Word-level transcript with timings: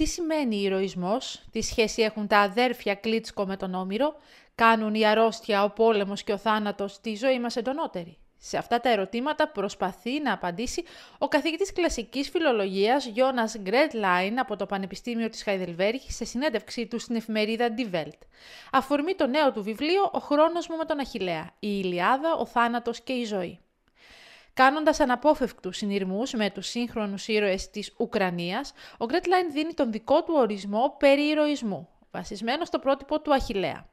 Τι 0.00 0.06
σημαίνει 0.06 0.56
ηρωισμός, 0.56 1.42
τι 1.50 1.62
σχέση 1.62 2.02
έχουν 2.02 2.26
τα 2.26 2.38
αδέρφια 2.38 2.94
Κλίτσκο 2.94 3.46
με 3.46 3.56
τον 3.56 3.74
Όμηρο, 3.74 4.14
κάνουν 4.54 4.94
η 4.94 5.06
αρρώστια, 5.06 5.64
ο 5.64 5.70
πόλεμος 5.70 6.22
και 6.22 6.32
ο 6.32 6.36
θάνατος 6.36 7.00
τη 7.00 7.16
ζωή 7.16 7.40
μας 7.40 7.56
εντονότερη; 7.56 8.18
Σε 8.36 8.56
αυτά 8.56 8.80
τα 8.80 8.90
ερωτήματα 8.90 9.48
προσπαθεί 9.48 10.20
να 10.20 10.32
απαντήσει 10.32 10.84
ο 11.18 11.28
καθηγητής 11.28 11.72
κλασικής 11.72 12.28
φιλολογίας 12.28 13.06
Γιώνας 13.06 13.58
Γκρέτ 13.58 13.94
Λάιν 13.94 14.38
από 14.38 14.56
το 14.56 14.66
Πανεπιστήμιο 14.66 15.28
της 15.28 15.42
Χαϊδελβέργη 15.42 16.10
σε 16.10 16.24
συνέντευξή 16.24 16.86
του 16.86 16.98
στην 16.98 17.16
εφημερίδα 17.16 17.74
Die 17.76 17.94
Welt. 17.94 18.18
Αφορμή 18.72 19.14
το 19.14 19.26
νέο 19.26 19.52
του 19.52 19.62
βιβλίο 19.62 20.10
«Ο 20.12 20.18
χρόνος 20.18 20.68
μου 20.68 20.76
με 20.76 20.84
τον 20.84 20.98
Αχιλέα, 20.98 21.50
η 21.58 21.80
Ηλιάδα, 21.84 22.34
ο 22.34 22.46
θάνατος 22.46 23.00
και 23.00 23.12
η 23.12 23.24
ζωή». 23.24 23.58
Κάνοντας 24.54 25.00
αναπόφευκτους 25.00 25.76
συνειρμούς 25.76 26.32
με 26.32 26.50
τους 26.50 26.66
σύγχρονους 26.66 27.28
ήρωες 27.28 27.70
της 27.70 27.94
Ουκρανίας, 27.98 28.72
ο 28.98 29.04
Γκρέτ 29.04 29.26
Λάιν 29.26 29.52
δίνει 29.52 29.74
τον 29.74 29.92
δικό 29.92 30.22
του 30.22 30.34
ορισμό 30.36 30.96
περί 30.98 31.22
ηρωισμού, 31.22 31.88
βασισμένο 32.10 32.64
στο 32.64 32.78
πρότυπο 32.78 33.20
του 33.20 33.34
Αχιλέα. 33.34 33.89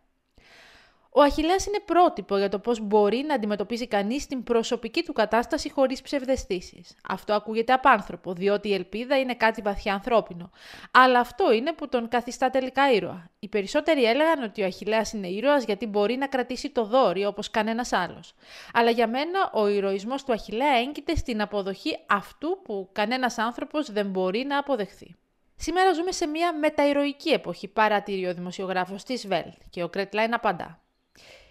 Ο 1.18 1.22
Αχιλέας 1.22 1.66
είναι 1.66 1.80
πρότυπο 1.86 2.38
για 2.38 2.50
το 2.50 2.60
πώς 2.60 2.80
μπορεί 2.80 3.24
να 3.28 3.34
αντιμετωπίζει 3.34 3.88
κανείς 3.88 4.28
την 4.28 4.44
προσωπική 4.44 5.04
του 5.04 5.14
κατάσταση 5.14 5.72
χωρίς 5.72 6.02
ψευδεστήσεις. 6.02 6.96
Αυτό 7.10 7.34
ακούγεται 7.34 7.74
απάνθρωπο, 7.74 8.34
διότι 8.34 8.70
η 8.70 8.74
ελπίδα 8.74 9.20
είναι 9.20 9.36
κάτι 9.36 9.62
βαθιά 9.62 9.94
ανθρώπινο. 9.94 10.50
Αλλά 10.92 11.20
αυτό 11.20 11.52
είναι 11.52 11.74
που 11.74 11.90
τον 11.90 12.08
καθιστά 12.08 12.50
τελικά 12.50 12.92
ήρωα. 12.92 13.30
Οι 13.40 13.48
περισσότεροι 13.48 14.04
έλεγαν 14.04 14.44
ότι 14.44 14.62
ο 14.62 14.66
Αχιλέας 14.66 15.14
είναι 15.14 15.28
ήρωας 15.28 15.64
γιατί 15.64 15.86
μπορεί 15.86 16.16
να 16.16 16.28
κρατήσει 16.28 16.70
το 16.70 16.86
δόρυ 16.86 17.26
όπως 17.26 17.50
κανένας 17.50 17.94
άλλος. 17.94 18.34
Αλλά 18.74 18.90
για 18.90 19.08
μένα 19.08 19.52
ο 19.54 19.68
ηρωισμός 19.68 20.24
του 20.24 20.34
Αχιλέα 20.34 20.78
έγκυται 20.78 21.16
στην 21.16 21.42
αποδοχή 21.42 21.98
αυτού 22.08 22.60
που 22.64 22.90
κανένας 22.92 23.38
άνθρωπος 23.38 23.92
δεν 23.92 24.08
μπορεί 24.10 24.46
να 24.48 24.58
αποδεχθεί. 24.58 25.16
Σήμερα 25.56 25.94
ζούμε 25.94 26.12
σε 26.12 26.28
μια 26.28 26.54
μεταηρωική 26.54 27.30
εποχή, 27.30 27.68
παρατηρεί 27.68 28.28
ο 28.28 28.34
δημοσιογράφος 28.34 29.04
της 29.04 29.28
Βέλτ 29.28 29.58
και 29.70 29.84
ο 29.84 29.90
Κρέτλάιν 29.90 30.34
απαντά. 30.34 30.82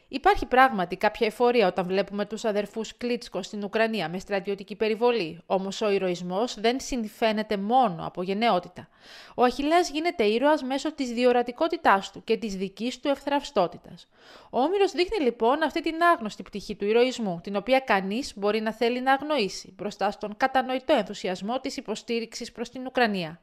Υπάρχει 0.09 0.47
πράγματι 0.47 0.97
κάποια 0.97 1.27
εφορία 1.27 1.67
όταν 1.67 1.87
βλέπουμε 1.87 2.27
τους 2.27 2.45
αδερφούς 2.45 2.97
Κλίτσκο 2.97 3.43
στην 3.43 3.65
Ουκρανία 3.65 4.09
με 4.09 4.19
στρατιωτική 4.19 4.77
περιβολή, 4.77 5.43
όμως 5.47 5.81
ο 5.81 5.91
ηρωισμός 5.91 6.61
δεν 6.61 6.81
συμφαίνεται 6.81 7.57
μόνο 7.57 8.07
από 8.07 8.23
γενναιότητα. 8.23 8.89
Ο 9.35 9.43
Αχιλέας 9.43 9.91
γίνεται 9.91 10.25
ήρωας 10.25 10.63
μέσω 10.63 10.93
της 10.93 11.11
διορατικότητάς 11.11 12.11
του 12.11 12.25
και 12.25 12.37
της 12.37 12.57
δικής 12.57 13.01
του 13.01 13.09
ευθραυστότητας. 13.09 14.09
Ο 14.51 14.61
Όμηρος 14.61 14.93
δείχνει 14.93 15.25
λοιπόν 15.25 15.63
αυτή 15.63 15.81
την 15.83 16.03
άγνωστη 16.03 16.43
πτυχή 16.43 16.75
του 16.75 16.85
ηρωισμού, 16.85 17.41
την 17.43 17.57
οποία 17.57 17.79
κανείς 17.79 18.33
μπορεί 18.37 18.61
να 18.61 18.73
θέλει 18.73 19.01
να 19.01 19.13
αγνοήσει 19.13 19.75
μπροστά 19.77 20.11
στον 20.11 20.37
κατανοητό 20.37 20.95
ενθουσιασμό 20.95 21.61
της 21.61 21.77
υποστήριξης 21.77 22.53
προς 22.53 22.71
την 22.71 22.87
Ουκρανία. 22.87 23.41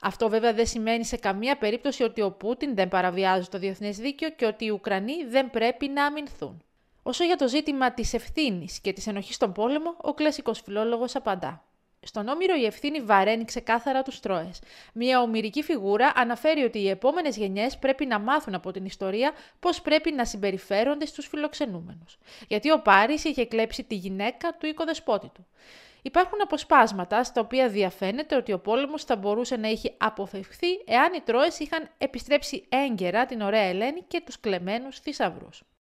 Αυτό 0.00 0.28
βέβαια 0.28 0.52
δεν 0.52 0.66
σημαίνει 0.66 1.04
σε 1.04 1.16
καμία 1.16 1.56
περίπτωση 1.56 2.02
ότι 2.02 2.20
ο 2.20 2.30
Πούτιν 2.30 2.74
δεν 2.74 2.88
παραβιάζει 2.88 3.48
το 3.48 3.58
διεθνές 3.58 3.96
δίκαιο 3.96 4.30
και 4.30 4.46
ότι 4.46 4.64
οι 4.64 4.70
Ουκρανοί 4.70 5.24
δεν 5.24 5.50
πρέπει 5.50 5.88
να 5.88 6.04
αμυνθούν. 6.04 6.62
Όσο 7.02 7.24
για 7.24 7.36
το 7.36 7.48
ζήτημα 7.48 7.92
της 7.92 8.14
ευθύνης 8.14 8.80
και 8.80 8.92
της 8.92 9.06
ενοχής 9.06 9.34
στον 9.34 9.52
πόλεμο, 9.52 9.94
ο 10.00 10.14
κλασικός 10.14 10.60
φιλόλογος 10.60 11.16
απαντά. 11.16 11.64
Στον 12.06 12.28
Όμηρο 12.28 12.54
η 12.54 12.64
ευθύνη 12.64 13.00
βαραίνει 13.00 13.44
ξεκάθαρα 13.44 14.02
τους 14.02 14.20
Τρόε. 14.20 14.50
Μια 14.92 15.20
ομυρική 15.20 15.62
φιγούρα 15.62 16.12
αναφέρει 16.16 16.62
ότι 16.62 16.78
οι 16.78 16.88
επόμενες 16.88 17.36
γενιές 17.36 17.78
πρέπει 17.78 18.06
να 18.06 18.18
μάθουν 18.18 18.54
από 18.54 18.70
την 18.70 18.84
ιστορία 18.84 19.32
πώς 19.60 19.80
πρέπει 19.82 20.12
να 20.12 20.24
συμπεριφέρονται 20.24 21.06
στους 21.06 21.26
φιλοξενούμενους. 21.26 22.18
Γιατί 22.48 22.70
ο 22.70 22.80
Πάρης 22.80 23.24
είχε 23.24 23.46
κλέψει 23.46 23.84
τη 23.84 23.94
γυναίκα 23.94 24.56
του 24.58 24.66
οικοδεσπότη 24.66 25.30
του. 25.34 25.46
Υπάρχουν 26.02 26.38
αποσπάσματα 26.42 27.24
στα 27.24 27.40
οποία 27.40 27.68
διαφαίνεται 27.68 28.36
ότι 28.36 28.52
ο 28.52 28.58
πόλεμος 28.58 29.04
θα 29.04 29.16
μπορούσε 29.16 29.56
να 29.56 29.68
έχει 29.68 29.94
αποφευχθεί 29.98 30.68
εάν 30.86 31.12
οι 31.12 31.20
Τρόες 31.20 31.58
είχαν 31.58 31.88
επιστρέψει 31.98 32.64
έγκαιρα 32.68 33.26
την 33.26 33.40
ωραία 33.40 33.62
Ελένη 33.62 34.02
και 34.08 34.22
τους 34.24 34.40
κλεμμένους 34.40 34.98
θησαυρούς. 34.98 35.62